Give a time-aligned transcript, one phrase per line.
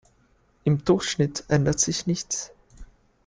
[0.63, 2.49] Im Durchschnitt ändert sich nichts.